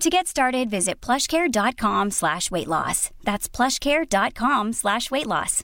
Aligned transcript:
To 0.00 0.10
get 0.10 0.26
started, 0.26 0.70
visit 0.70 1.00
plushcare.com 1.00 2.10
slash 2.10 2.50
weight 2.50 2.66
loss. 2.68 3.10
That's 3.24 3.48
plushcare.com 3.48 4.72
slash 4.72 5.10
weight 5.10 5.26
loss. 5.26 5.62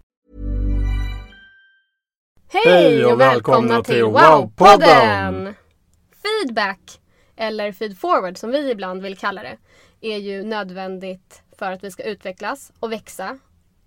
Hej 2.49 3.05
och 3.05 3.21
välkomna 3.21 3.83
till 3.83 4.05
Wow-podden! 4.05 5.55
Feedback, 6.23 7.01
eller 7.37 7.73
feedforward 7.73 8.39
som 8.39 8.51
vi 8.51 8.71
ibland 8.71 9.03
vill 9.03 9.17
kalla 9.17 9.43
det, 9.43 9.57
är 10.01 10.19
ju 10.19 10.43
nödvändigt 10.43 11.43
för 11.59 11.73
att 11.73 11.85
vi 11.85 11.91
ska 11.91 12.03
utvecklas 12.03 12.73
och 12.81 12.93
växa. 12.93 13.39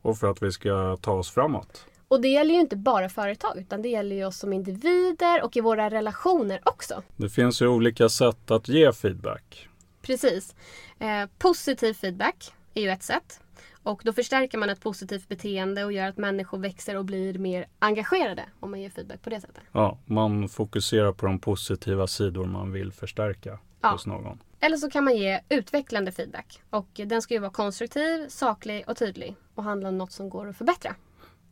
Och 0.02 0.18
för 0.18 0.32
att 0.32 0.44
vi 0.44 0.52
ska 0.52 0.98
ta 1.02 1.12
oss 1.12 1.32
framåt. 1.32 1.86
Och 2.08 2.22
det 2.22 2.28
gäller 2.28 2.54
ju 2.54 2.60
inte 2.60 2.76
bara 2.76 3.10
företag 3.10 3.58
utan 3.58 3.82
det 3.82 3.90
gäller 3.90 4.16
ju 4.16 4.26
oss 4.26 4.38
som 4.38 4.54
individer 4.54 5.44
och 5.44 5.58
i 5.58 5.62
våra 5.62 5.90
relationer 5.90 6.60
också. 6.64 7.04
Det 7.18 7.30
finns 7.30 7.62
ju 7.62 7.68
olika 7.68 8.10
sätt 8.10 8.52
att 8.52 8.70
ge 8.70 8.94
feedback. 8.94 9.70
Precis. 10.06 10.56
Eh, 11.00 11.30
positiv 11.38 11.94
feedback 11.94 12.54
är 12.74 12.82
ju 12.82 12.90
ett 12.90 13.04
sätt. 13.04 13.40
Och 13.84 14.02
då 14.06 14.14
förstärker 14.14 14.58
man 14.58 14.70
ett 14.70 14.82
positivt 14.82 15.28
beteende 15.30 15.86
och 15.86 15.92
gör 15.94 16.08
att 16.08 16.18
människor 16.18 16.58
växer 16.58 16.96
och 16.98 17.06
blir 17.06 17.38
mer 17.40 17.66
engagerade 17.80 18.46
om 18.60 18.72
man 18.72 18.82
ger 18.82 18.90
feedback 18.90 19.22
på 19.22 19.30
det 19.30 19.42
sättet. 19.42 19.64
Ja, 19.72 19.98
man 20.06 20.50
fokuserar 20.50 21.12
på 21.12 21.26
de 21.26 21.40
positiva 21.40 22.08
sidor 22.08 22.46
man 22.46 22.72
vill 22.72 22.92
förstärka 22.92 23.60
Ja. 23.82 23.90
hos 23.92 24.06
någon. 24.06 24.40
Eller 24.60 24.78
så 24.78 24.90
kan 24.90 25.04
man 25.04 25.18
ge 25.18 25.40
utvecklande 25.50 26.12
feedback. 26.12 26.62
Och 26.70 26.88
den 26.94 27.22
ska 27.22 27.34
ju 27.34 27.40
vara 27.40 27.52
konstruktiv, 27.52 28.28
saklig 28.30 28.84
och 28.88 28.98
tydlig 28.98 29.36
och 29.56 29.64
handla 29.64 29.90
om 29.90 29.98
något 29.98 30.12
som 30.12 30.30
går 30.30 30.50
att 30.50 30.58
förbättra. 30.58 30.96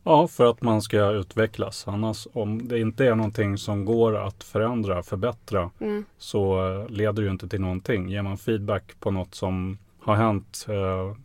Ja, 0.06 0.28
för 0.28 0.46
att 0.50 0.62
man 0.62 0.82
ska 0.82 1.10
utvecklas. 1.10 1.88
Annars 1.88 2.28
om 2.32 2.68
det 2.68 2.78
inte 2.80 3.06
är 3.06 3.14
någonting 3.14 3.58
som 3.58 3.84
går 3.84 4.16
att 4.26 4.44
förändra, 4.44 5.02
förbättra, 5.02 5.70
Mm. 5.80 6.04
så 6.18 6.66
eh, 6.82 6.88
leder 6.88 7.12
det 7.12 7.22
ju 7.22 7.30
inte 7.30 7.48
till 7.48 7.60
någonting. 7.60 8.08
Ger 8.08 8.22
man 8.22 8.38
feedback 8.38 9.00
på 9.00 9.10
något 9.10 9.34
som 9.34 9.78
har 10.00 10.14
hänt 10.14 10.66
eh, 10.68 11.16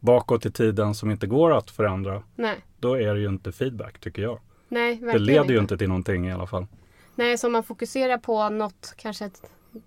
bakåt 0.00 0.46
i 0.46 0.50
tiden 0.50 0.94
som 0.94 1.10
inte 1.10 1.26
går 1.26 1.52
att 1.56 1.70
förändra, 1.70 2.22
Nej, 2.34 2.56
då 2.80 2.94
är 2.94 3.14
det 3.14 3.20
ju 3.20 3.28
inte 3.28 3.52
feedback 3.52 3.98
tycker 3.98 4.22
jag. 4.22 4.38
nej 4.68 4.96
Det 4.96 5.18
leder 5.18 5.50
ju 5.54 5.58
inte 5.60 5.78
till 5.78 5.88
någonting 5.88 6.28
i 6.28 6.32
alla 6.32 6.46
fall. 6.46 6.66
Nej, 7.14 7.38
så 7.38 7.46
om 7.46 7.52
man 7.52 7.62
fokuserar 7.62 8.18
på 8.18 8.48
något, 8.48 8.94
kanske 8.96 9.24
ett 9.24 9.42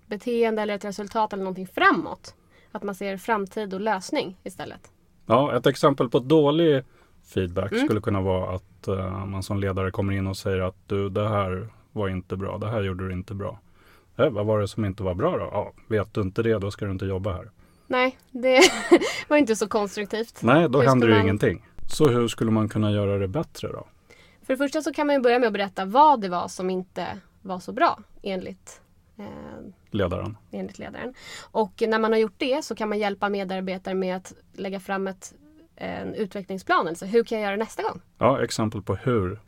beteende 0.06 0.62
eller 0.62 0.74
ett 0.74 0.84
resultat 0.84 1.32
eller 1.32 1.44
någonting 1.44 1.66
framåt. 1.66 2.34
Att 2.72 2.82
man 2.82 2.94
ser 2.94 3.16
framtid 3.16 3.74
och 3.74 3.80
lösning 3.80 4.36
istället. 4.44 4.80
Ja, 5.26 5.56
ett 5.56 5.66
exempel 5.66 6.08
på 6.08 6.18
dålig 6.18 6.84
feedback 7.26 7.72
Mm. 7.72 7.84
skulle 7.84 8.00
kunna 8.00 8.20
vara 8.20 8.54
att 8.54 8.88
eh, 8.88 9.24
man 9.26 9.42
som 9.42 9.60
ledare 9.60 9.90
kommer 9.90 10.12
in 10.12 10.26
och 10.26 10.36
säger 10.36 10.60
att 10.60 10.76
du, 10.86 11.08
det 11.08 11.28
här 11.28 11.68
var 11.92 12.08
inte 12.08 12.36
bra, 12.36 12.58
det 12.58 12.68
här 12.70 12.82
gjorde 12.82 13.06
du 13.08 13.12
inte 13.12 13.34
bra. 13.34 13.58
Eh, 14.16 14.30
vad 14.30 14.46
var 14.46 14.60
det 14.60 14.68
som 14.68 14.84
inte 14.84 15.02
var 15.02 15.14
bra 15.14 15.30
då? 15.38 15.48
Ja, 15.52 15.72
vet 15.88 16.14
du 16.14 16.20
inte 16.20 16.42
det, 16.42 16.58
då 16.58 16.70
ska 16.70 16.84
du 16.84 16.90
inte 16.92 17.04
jobba 17.06 17.32
här. 17.32 17.50
Nej, 17.86 18.18
det 18.30 18.60
var 19.28 19.36
inte 19.36 19.56
så 19.56 19.68
konstruktivt. 19.68 20.42
Nej, 20.42 20.68
då 20.68 20.80
Hur 20.80 20.88
händer 20.88 21.08
ju 21.08 21.14
man- 21.14 21.22
ingenting. 21.22 21.66
Så 21.88 22.08
hur 22.08 22.28
skulle 22.28 22.50
man 22.50 22.68
kunna 22.68 22.90
göra 22.92 23.18
det 23.18 23.28
bättre 23.28 23.68
då? 23.68 23.86
För 24.42 24.52
det 24.52 24.56
första 24.56 24.82
så 24.82 24.92
kan 24.92 25.06
man 25.06 25.16
ju 25.16 25.22
börja 25.22 25.38
med 25.38 25.46
att 25.46 25.52
berätta 25.52 25.84
vad 25.84 26.20
det 26.20 26.28
var 26.28 26.48
som 26.48 26.70
inte 26.70 27.06
var 27.42 27.58
så 27.60 27.72
bra 27.72 27.98
enligt, 28.22 28.80
eh, 29.18 29.24
Ledaren. 29.90 30.36
enligt 30.50 30.78
ledaren. 30.78 31.14
Och 31.50 31.82
när 31.88 31.98
man 31.98 32.12
har 32.12 32.18
gjort 32.18 32.34
det 32.38 32.64
så 32.64 32.74
kan 32.74 32.88
man 32.88 32.98
hjälpa 32.98 33.28
medarbetare 33.28 33.94
med 33.94 34.16
att 34.16 34.32
lägga 34.52 34.80
fram 34.80 35.06
ett, 35.06 35.34
en 35.76 36.14
utvecklingsplan. 36.14 36.88
Alltså 36.88 37.04
hur 37.06 37.24
kan 37.24 37.38
jag 37.40 37.46
göra 37.46 37.56
nästa 37.56 37.82
gång? 37.82 38.00
Ja, 38.18 38.44
exempel 38.44 38.82
på 38.82 38.94
hur. 38.94 39.40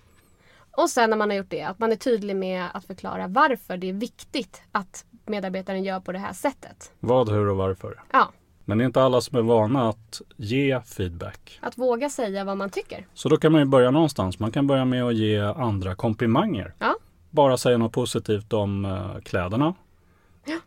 Och 0.71 0.91
sen 0.91 1.11
när 1.11 1.16
man 1.16 1.31
har 1.31 1.37
gjort 1.37 1.50
det, 1.50 1.62
att 1.62 1.78
man 1.78 1.93
är 1.93 1.97
tydlig 1.97 2.37
med 2.37 2.66
att 2.75 2.84
förklara 2.84 3.27
varför 3.27 3.77
det 3.77 3.89
är 3.89 3.93
viktigt 3.93 4.62
att 4.72 5.05
medarbetaren 5.27 5.84
gör 5.84 6.00
på 6.00 6.12
det 6.12 6.19
här 6.19 6.33
sättet. 6.33 6.93
Vad, 7.00 7.28
hur 7.28 7.49
och 7.49 7.56
varför. 7.56 8.00
Ja, 8.12 8.33
Men 8.65 8.78
det 8.78 8.84
är 8.84 8.87
inte 8.87 9.03
alla 9.03 9.21
som 9.21 9.38
är 9.38 9.43
vana 9.43 9.88
att 9.88 10.21
ge 10.37 10.81
feedback. 10.81 11.59
att 11.62 11.78
våga 11.78 12.11
säga 12.11 12.44
vad 12.44 12.56
man 12.56 12.71
tycker. 12.71 13.06
Så 13.15 13.28
då 13.28 13.37
kan 13.37 13.53
man 13.53 13.61
ju 13.61 13.65
börja 13.65 13.91
någonstans. 13.91 14.38
Man 14.38 14.53
kan 14.53 14.67
börja 14.67 14.84
med 14.84 15.05
att 15.05 15.15
ge 15.15 15.38
andra 15.41 15.94
komplimanger. 15.94 16.75
Ja. 16.78 16.94
Bara 17.31 17.56
säga 17.56 17.78
något 17.78 17.93
positivt 17.93 18.53
om 18.53 18.84
eh, 18.84 19.21
kläderna. 19.25 19.75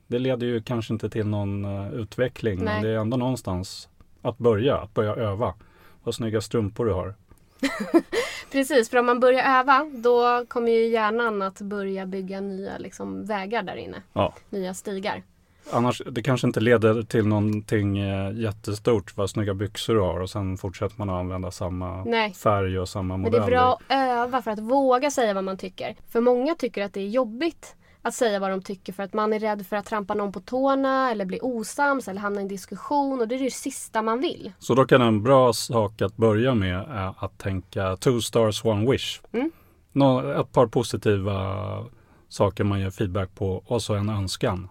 Det 0.08 0.20
leder 0.20 0.48
ju 0.48 0.62
kanske 0.62 0.94
inte 0.94 1.10
till 1.10 1.28
någon 1.28 1.66
eh, 1.66 1.94
utveckling. 1.94 2.56
Nej. 2.64 2.74
Men 2.74 2.84
det 2.84 2.90
är 2.90 2.98
ändå 2.98 3.18
någonstans 3.18 3.90
att 4.22 4.38
börja. 4.38 4.78
Att 4.78 4.94
börja 4.94 5.16
öva. 5.16 5.54
Vad 6.04 6.16
snygga 6.16 6.42
strumpor 6.42 6.86
du 6.86 6.94
har. 6.94 7.16
Precis, 8.52 8.90
för 8.90 8.98
om 8.98 9.06
man 9.06 9.20
börjar 9.20 9.60
öva 9.60 9.92
då 9.94 10.46
kommer 10.48 10.72
ju 10.72 10.88
hjärnan 10.88 11.42
att 11.42 11.62
börja 11.62 12.06
bygga 12.06 12.42
nya 12.42 12.78
liksom, 12.78 13.26
vägar 13.26 13.64
där 13.64 13.76
inne. 13.76 14.02
Ja. 14.14 14.34
Nya 14.50 14.74
stigar. 14.74 15.24
Annars, 15.72 16.02
det 16.12 16.24
kanske 16.24 16.48
inte 16.48 16.60
leder 16.60 17.04
till 17.04 17.28
någonting 17.28 17.98
eh, 17.98 18.32
jättestort. 18.34 19.18
Vad 19.18 19.30
snygga 19.30 19.54
byxor 19.54 19.94
du 19.94 20.00
har. 20.00 20.20
Och 20.20 20.30
sen 20.30 20.58
fortsätter 20.58 20.96
man 20.98 21.10
att 21.10 21.20
använda 21.20 21.52
samma 21.52 22.04
Nej. 22.04 22.34
färg 22.34 22.80
och 22.80 22.90
samma 22.90 23.18
Men 23.18 23.32
det 23.32 23.40
modell. 23.40 23.54
är 23.54 23.58
bra 23.58 23.74
att 23.88 23.96
öva 23.98 24.42
för 24.42 24.52
att 24.52 24.60
våga 24.60 25.12
säga 25.12 25.34
vad 25.34 25.44
man 25.44 25.58
tycker. 25.58 25.96
För 26.10 26.22
många 26.22 26.56
tycker 26.56 26.84
att 26.84 26.94
det 26.94 27.02
är 27.02 27.08
jobbigt 27.08 27.76
att 28.02 28.14
säga 28.14 28.40
vad 28.40 28.50
de 28.50 28.62
tycker 28.62 28.94
för 28.94 29.04
att 29.04 29.14
man 29.14 29.34
är 29.34 29.40
rädd 29.40 29.68
för 29.68 29.76
att 29.76 29.86
trampa 29.86 30.14
någon 30.14 30.32
på 30.32 30.40
tårna 30.40 31.12
eller 31.12 31.26
bli 31.26 31.40
osams 31.42 32.08
eller 32.08 32.22
hamna 32.22 32.40
i 32.40 32.42
en 32.42 32.48
diskussion 32.48 33.22
och 33.22 33.28
det 33.28 33.36
är 33.36 33.40
det 33.40 33.52
sista 33.52 34.02
man 34.02 34.20
vill. 34.20 34.52
Så 34.60 34.76
då 34.76 34.86
kan 34.86 35.02
en 35.02 35.24
bra 35.24 35.54
sak 35.54 36.02
att 36.02 36.18
börja 36.18 36.56
med 36.56 36.78
är 36.78 37.14
att 37.26 37.38
tänka 37.38 37.98
two 37.98 38.20
stars 38.20 38.66
one 38.66 38.92
wish. 38.92 39.22
Mm. 39.32 39.52
Nå, 39.92 40.32
ett 40.32 40.52
par 40.52 40.68
positiva 40.68 41.56
saker 42.30 42.64
man 42.64 42.80
ger 42.80 42.90
feedback 42.90 43.36
på 43.36 43.64
och 43.66 43.82
så 43.82 43.94
en 43.94 44.10
önskan. 44.10 44.70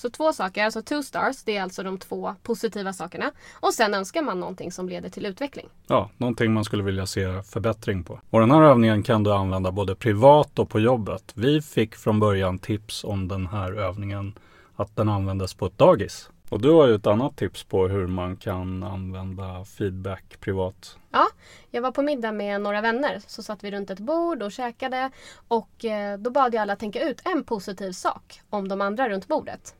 Så 0.00 0.10
två 0.10 0.32
saker, 0.32 0.64
alltså 0.64 0.82
two 0.82 1.02
stars, 1.02 1.42
det 1.44 1.56
är 1.56 1.62
alltså 1.62 1.82
de 1.82 1.98
två 1.98 2.34
positiva 2.42 2.92
sakerna. 2.92 3.32
Och 3.52 3.74
sen 3.74 3.94
önskar 3.94 4.22
man 4.22 4.40
någonting 4.40 4.72
som 4.72 4.88
leder 4.88 5.08
till 5.08 5.26
utveckling. 5.26 5.68
Ja, 5.86 6.10
någonting 6.16 6.52
man 6.52 6.64
skulle 6.64 6.82
vilja 6.82 7.06
se 7.06 7.42
förbättring 7.42 8.04
på. 8.04 8.20
Och 8.30 8.40
den 8.40 8.50
här 8.50 8.62
övningen 8.62 9.02
kan 9.02 9.22
du 9.22 9.32
använda 9.32 9.72
både 9.72 9.94
privat 9.94 10.58
och 10.58 10.68
på 10.68 10.80
jobbet. 10.80 11.32
Vi 11.34 11.62
fick 11.62 11.94
från 11.96 12.20
början 12.20 12.58
tips 12.58 13.04
om 13.04 13.28
den 13.28 13.46
här 13.46 13.72
övningen 13.72 14.38
att 14.76 14.96
den 14.96 15.08
användes 15.08 15.54
på 15.54 15.66
ett 15.66 15.78
dagis. 15.78 16.30
Och 16.48 16.60
du 16.60 16.70
har 16.70 16.86
ju 16.86 16.94
ett 16.94 17.06
annat 17.06 17.36
tips 17.36 17.64
på 17.64 17.88
hur 17.88 18.06
man 18.06 18.36
kan 18.36 18.82
använda 18.82 19.64
feedback 19.64 20.40
privat. 20.40 20.98
Ja, 21.10 21.26
jag 21.70 21.82
var 21.82 21.92
på 21.92 22.02
middag 22.02 22.32
med 22.32 22.60
några 22.60 22.80
vänner. 22.80 23.20
Så 23.26 23.42
satt 23.42 23.64
vi 23.64 23.70
runt 23.70 23.90
ett 23.90 24.00
bord 24.00 24.42
och 24.42 24.52
käkade. 24.52 25.10
Och 25.48 25.84
eh, 25.84 26.18
då 26.18 26.30
bad 26.30 26.54
jag 26.54 26.62
alla 26.62 26.76
tänka 26.76 27.08
ut 27.08 27.22
en 27.24 27.44
positiv 27.44 27.92
sak 27.92 28.40
om 28.50 28.68
de 28.68 28.80
andra 28.80 29.08
runt 29.08 29.28
bordet. 29.28 29.74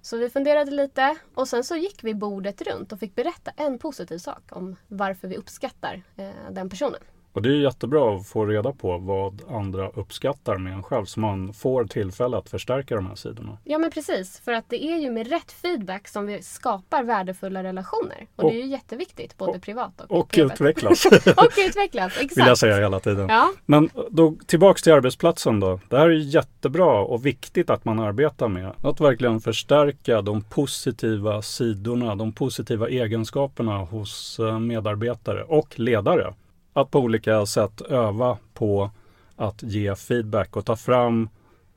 Så 0.00 0.16
vi 0.16 0.30
funderade 0.30 0.70
lite 0.70 1.16
och 1.34 1.48
sen 1.48 1.64
så 1.64 1.76
gick 1.76 2.04
vi 2.04 2.14
bordet 2.14 2.62
runt 2.62 2.92
och 2.92 3.00
fick 3.00 3.14
berätta 3.14 3.50
en 3.56 3.78
positiv 3.78 4.18
sak 4.18 4.42
om 4.50 4.76
varför 4.88 5.28
vi 5.28 5.36
uppskattar 5.36 6.02
eh, 6.16 6.30
den 6.50 6.70
personen. 6.70 7.00
Och 7.38 7.42
det 7.42 7.48
är 7.48 7.52
jättebra 7.60 8.16
att 8.16 8.26
få 8.26 8.46
reda 8.46 8.72
på 8.72 8.98
vad 8.98 9.42
andra 9.50 9.88
uppskattar 9.88 10.56
med 10.58 10.72
en 10.72 10.82
själv 10.82 11.04
så 11.04 11.20
man 11.20 11.52
får 11.52 11.84
tillfälle 11.84 12.36
att 12.36 12.48
förstärka 12.48 12.94
de 12.94 13.06
här 13.06 13.14
sidorna. 13.14 13.58
Ja 13.64 13.78
men 13.78 13.90
precis, 13.90 14.40
för 14.44 14.52
att 14.52 14.64
det 14.68 14.84
är 14.84 14.98
ju 14.98 15.10
med 15.10 15.28
rätt 15.28 15.52
feedback 15.52 16.08
som 16.08 16.26
vi 16.26 16.42
skapar 16.42 17.02
värdefulla 17.02 17.62
relationer. 17.62 18.26
Och, 18.36 18.44
Och- 18.44 18.50
det 18.50 18.56
är 18.60 18.62
ju 18.62 18.66
jätteviktigt, 18.70 19.36
både 19.38 19.52
och- 19.52 19.62
privat 19.62 20.00
och, 20.00 20.18
Och 20.20 20.38
jobbet. 20.38 20.54
utvecklas, 20.54 21.06
och 21.36 21.52
utvecklas, 21.68 22.12
exakt. 22.20 22.36
vill 22.38 22.46
jag 22.46 22.58
säga 22.58 22.76
hela 22.76 23.00
tiden. 23.00 23.28
Ja, 23.28 23.48
Men 23.66 23.90
då 24.10 24.34
tillbaks 24.46 24.82
till 24.82 24.92
arbetsplatsen 24.92 25.60
då. 25.60 25.80
Det 25.88 25.98
här 25.98 26.06
är 26.08 26.14
jättebra 26.34 27.00
och 27.00 27.26
viktigt 27.26 27.70
att 27.70 27.84
man 27.84 27.98
arbetar 27.98 28.48
med. 28.48 28.72
Att 28.82 29.00
verkligen 29.00 29.40
förstärka 29.40 30.22
de 30.22 30.42
positiva 30.42 31.42
sidorna, 31.42 32.14
de 32.14 32.32
positiva 32.32 32.88
egenskaperna 32.88 33.78
hos 33.78 34.38
eh, 34.38 34.58
medarbetare 34.58 35.42
och 35.42 35.78
ledare. 35.80 36.34
Att 36.80 36.90
på 36.90 36.98
olika 37.00 37.46
sätt 37.46 37.80
öva 37.80 38.38
på 38.54 38.90
att 39.36 39.62
ge 39.62 39.94
feedback 39.96 40.56
och 40.56 40.64
ta 40.66 40.76
fram 40.76 41.28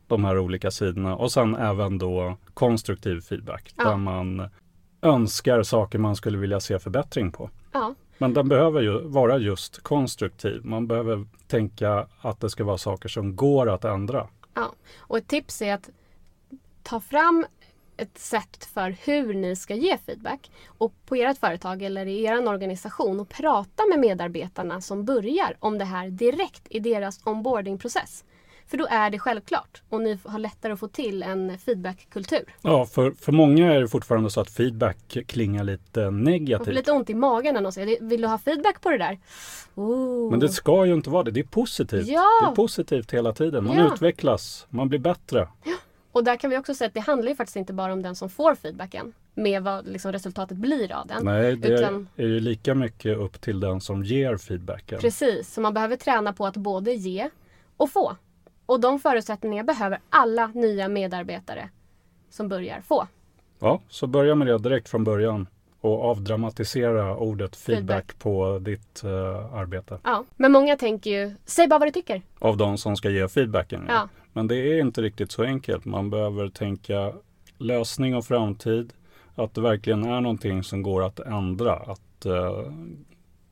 de 0.08 0.26
här 0.26 0.40
olika 0.40 0.72
sidorna 0.72 1.16
och 1.16 1.32
sen 1.32 1.56
även 1.56 1.98
då 1.98 2.38
konstruktiv 2.54 3.22
feedback 3.22 3.74
Ja. 3.78 3.84
där 3.90 3.98
man 3.98 4.50
önskar 5.02 5.64
saker 5.64 6.00
man 6.00 6.16
skulle 6.16 6.38
vilja 6.38 6.60
se 6.60 6.80
förbättring 6.80 7.32
på. 7.32 7.50
Ja, 7.72 7.96
Men 8.18 8.34
den 8.34 8.48
behöver 8.50 8.82
ju 8.82 9.00
vara 9.08 9.38
just 9.38 9.84
konstruktiv. 9.84 10.62
Man 10.66 10.88
behöver 10.88 11.26
tänka 11.48 12.08
att 12.22 12.40
det 12.40 12.50
ska 12.50 12.64
vara 12.64 12.78
saker 12.78 13.10
som 13.10 13.36
går 13.36 13.70
att 13.70 13.86
ändra. 13.86 14.28
ja. 14.54 14.74
Och 14.98 15.18
ett 15.18 15.28
tips 15.28 15.62
är 15.62 15.74
att 15.74 15.90
ta 16.84 17.00
fram 17.00 17.46
ett 17.98 18.18
sätt 18.18 18.66
för 18.74 18.96
hur 19.06 19.34
ni 19.34 19.56
ska 19.56 19.76
ge 19.76 19.98
feedback 19.98 20.52
och 20.68 20.94
på 21.06 21.16
ert 21.16 21.38
företag 21.38 21.82
eller 21.82 22.06
i 22.06 22.24
er 22.24 22.48
organisation 22.48 23.20
och 23.20 23.30
prata 23.30 23.84
med 23.90 24.00
medarbetarna 24.00 24.82
som 24.82 25.06
börjar 25.06 25.56
om 25.60 25.78
det 25.78 25.86
här 25.86 26.08
direkt 26.10 26.62
i 26.70 26.80
deras 26.80 27.20
onboardingprocess. 27.26 28.24
För 28.68 28.78
då 28.78 28.88
är 28.90 29.10
det 29.10 29.20
självklart 29.20 29.82
och 29.90 30.02
ni 30.02 30.20
har 30.26 30.40
lättare 30.40 30.74
att 30.74 30.80
få 30.80 30.88
till 30.88 31.24
en 31.24 31.58
feedbackkultur. 31.60 32.56
Ja, 32.62 32.86
för, 32.86 33.12
för 33.12 33.32
många 33.32 33.74
är 33.74 33.82
det 33.82 33.88
fortfarande 33.88 34.30
så 34.30 34.42
att 34.42 34.50
feedback 34.52 35.18
klingar 35.28 35.64
lite 35.64 36.00
Man 36.00 36.14
får 36.24 36.32
negativt. 36.32 36.76
lite 36.76 36.92
ont 36.92 37.10
i 37.10 37.14
magen 37.14 37.54
när 37.54 37.62
någon 37.62 37.72
säger 37.74 37.98
vill 38.02 38.22
du 38.22 38.28
ha 38.28 38.38
feedback 38.38 38.82
på 38.82 38.90
det 38.90 38.98
där? 38.98 39.20
Oh. 39.76 40.32
Men 40.32 40.40
det 40.40 40.50
ska 40.50 40.86
ju 40.86 40.94
inte 40.94 41.10
vara 41.10 41.24
det. 41.24 41.32
Det 41.32 41.40
är 41.40 41.44
positivt. 41.44 42.08
Ja. 42.08 42.28
Det 42.42 42.52
är 42.52 42.56
positivt 42.56 43.12
hela 43.14 43.34
tiden. 43.34 43.64
Man 43.64 43.78
Ja. 43.78 43.94
utvecklas, 43.94 44.68
man 44.70 44.90
blir 44.90 45.00
bättre. 45.00 45.48
Och 46.12 46.24
där 46.24 46.36
kan 46.38 46.50
vi 46.50 46.58
också 46.58 46.74
säga 46.74 46.88
att 46.88 46.94
det 46.94 47.00
handlar 47.00 47.30
ju 47.30 47.36
faktiskt 47.36 47.56
inte 47.56 47.74
bara 47.74 47.94
om 47.94 48.02
den 48.02 48.16
som 48.16 48.30
får 48.30 48.56
feedbacken 48.56 49.14
med 49.34 49.64
vad 49.64 49.88
liksom 49.88 50.12
resultatet 50.12 50.58
blir 50.58 50.92
av 50.92 51.08
den. 51.08 51.26
Nej, 51.26 51.56
det 51.56 51.68
Utan- 51.68 52.08
är 52.16 52.26
ju 52.28 52.40
lika 52.40 52.76
mycket 52.76 53.18
upp 53.18 53.42
till 53.42 53.60
den 53.60 53.82
som 53.82 54.04
ger 54.04 54.38
feedbacken. 54.38 55.00
Precis, 55.00 55.54
så 55.54 55.62
man 55.62 55.74
behöver 55.74 55.96
träna 55.96 56.34
på 56.34 56.46
att 56.46 56.58
både 56.58 56.94
ge 56.94 57.30
och 57.78 57.90
få. 57.92 58.16
Och 58.66 58.80
de 58.80 59.00
förutsättningarna 59.00 59.64
behöver 59.74 60.00
alla 60.10 60.48
nya 60.48 60.88
medarbetare 60.88 61.70
som 62.30 62.50
börjar 62.50 62.82
få. 62.82 63.08
Ja, 63.60 63.82
så 63.90 64.08
börja 64.08 64.36
med 64.36 64.48
det 64.48 64.58
direkt 64.58 64.90
från 64.90 65.04
början 65.04 65.48
och 65.82 66.04
avdramatisera 66.06 67.16
ordet 67.18 67.56
feedback, 67.56 67.88
Feedback. 68.06 68.20
på 68.20 68.60
ditt 68.60 69.04
eh, 69.04 69.54
arbete. 69.56 70.00
Ja. 70.04 70.24
Men 70.38 70.52
många 70.52 70.76
tänker 70.78 71.10
ju, 71.10 71.36
säg 71.46 71.68
bara 71.68 71.80
vad 71.80 71.88
du 71.88 71.92
tycker. 71.92 72.22
Av 72.40 72.58
de 72.58 72.78
som 72.78 72.96
ska 72.98 73.10
ge 73.10 73.28
feedbacken. 73.28 73.86
Ja. 73.90 74.10
Men 74.34 74.48
det 74.48 74.56
är 74.56 74.82
inte 74.82 75.02
riktigt 75.02 75.32
så 75.32 75.44
enkelt. 75.44 75.86
Man 75.86 76.10
behöver 76.10 76.50
tänka 76.50 77.14
lösning 77.58 78.16
och 78.16 78.26
framtid. 78.26 78.94
Att 79.36 79.54
det 79.54 79.62
verkligen 79.62 80.04
är 80.04 80.22
någonting 80.22 80.64
som 80.64 80.82
går 80.82 81.04
att 81.04 81.20
ändra, 81.20 81.74
att 81.76 82.26
eh, 82.26 82.72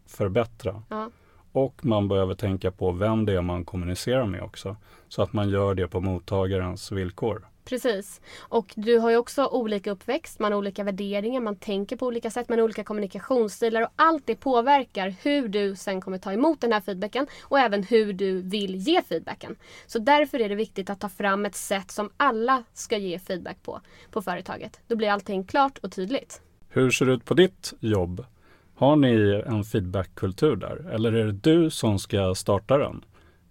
förbättra. 0.08 0.84
Ja. 0.90 1.10
Och 1.52 1.86
man 1.86 2.08
behöver 2.08 2.34
tänka 2.34 2.72
på 2.72 2.92
vem 2.92 3.26
det 3.26 3.34
är 3.34 3.42
man 3.42 3.66
kommunicerar 3.66 4.26
med 4.26 4.42
också. 4.42 4.76
Så 5.08 5.22
att 5.22 5.34
man 5.34 5.50
gör 5.50 5.76
det 5.76 5.88
på 5.88 6.02
mottagarens 6.02 6.92
villkor. 6.92 7.48
Precis. 7.70 8.22
Och 8.40 8.74
du 8.76 8.98
har 8.98 9.10
ju 9.10 9.18
också 9.18 9.46
olika 9.46 9.92
uppväxt, 9.92 10.40
man 10.40 10.52
har 10.52 10.60
olika 10.60 10.84
värderingar, 10.84 11.42
man 11.42 11.56
tänker 11.56 11.96
på 11.96 12.06
olika 12.06 12.32
sätt, 12.32 12.50
man 12.50 12.60
har 12.60 12.64
olika 12.64 12.84
kommunikationsstilar 12.84 13.82
och 13.82 13.90
allt 13.96 14.26
det 14.26 14.36
påverkar 14.36 15.16
hur 15.24 15.48
du 15.48 15.76
sen 15.76 16.02
kommer 16.02 16.18
ta 16.18 16.34
emot 16.34 16.62
den 16.62 16.72
här 16.72 16.82
feedbacken 16.82 17.28
och 17.44 17.60
även 17.60 17.84
hur 17.84 18.14
du 18.14 18.42
vill 18.42 18.76
ge 18.76 19.02
feedbacken. 19.02 19.56
Så 19.88 20.00
därför 20.00 20.42
är 20.42 20.50
det 20.50 20.56
viktigt 20.56 20.90
att 20.90 21.00
ta 21.00 21.10
fram 21.10 21.46
ett 21.46 21.56
sätt 21.56 21.92
som 21.92 22.10
alla 22.18 22.64
ska 22.74 22.98
ge 22.98 23.20
feedback 23.20 23.64
på, 23.64 23.82
på 24.12 24.22
företaget. 24.22 24.80
Då 24.88 24.96
blir 24.96 25.10
allting 25.10 25.44
klart 25.44 25.78
och 25.78 25.92
tydligt. 25.92 26.42
Hur 26.70 26.92
ser 26.92 27.06
det 27.06 27.14
ut 27.14 27.26
på 27.26 27.34
ditt 27.34 27.74
jobb? 27.80 28.26
Har 28.76 28.96
ni 28.96 29.44
en 29.46 29.64
feedbackkultur 29.64 30.56
där? 30.56 30.92
Eller 30.94 31.14
är 31.14 31.26
det 31.26 31.32
du 31.32 31.70
som 31.70 32.00
ska 32.00 32.36
starta 32.36 32.78
den? 32.78 33.06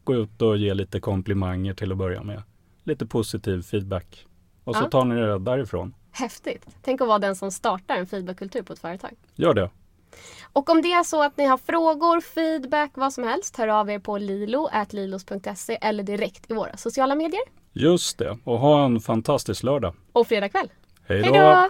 Gå 0.04 0.14
ut 0.14 0.42
och 0.42 0.56
ge 0.56 0.74
lite 0.74 1.00
komplimanger 1.00 1.74
till 1.74 1.92
att 1.92 1.98
börja 1.98 2.22
med. 2.22 2.42
Lite 2.88 3.06
positiv 3.06 3.62
feedback. 3.62 4.26
Och 4.64 4.76
så 4.76 4.82
Ja. 4.82 4.88
tar 4.90 5.04
ni 5.04 5.14
det 5.14 5.38
därifrån. 5.38 5.94
Häftigt! 6.12 6.66
Tänk 6.82 7.00
att 7.00 7.08
vara 7.08 7.18
den 7.18 7.36
som 7.36 7.50
startar 7.50 7.96
en 7.96 8.06
feedbackkultur 8.06 8.62
på 8.62 8.72
ett 8.72 8.78
företag. 8.78 9.10
Gör 9.34 9.54
det. 9.54 9.70
Och 10.52 10.70
om 10.70 10.82
det 10.82 10.92
är 10.92 11.02
så 11.02 11.22
att 11.22 11.36
ni 11.36 11.44
har 11.44 11.58
frågor, 11.58 12.20
feedback, 12.20 12.90
vad 12.94 13.12
som 13.12 13.24
helst, 13.24 13.56
hör 13.56 13.68
av 13.68 13.90
er 13.90 13.98
på 13.98 14.18
lilo.lilos.se 14.18 15.78
eller 15.80 16.02
direkt 16.02 16.50
i 16.50 16.54
våra 16.54 16.76
sociala 16.76 17.14
medier. 17.14 17.40
Just 17.72 18.18
det. 18.18 18.38
Och 18.44 18.58
ha 18.58 18.84
en 18.84 19.00
fantastisk 19.00 19.62
lördag. 19.62 19.94
Och 20.12 20.26
fredag 20.26 20.48
kväll. 20.48 20.68
Hej 21.06 21.22
då! 21.22 21.68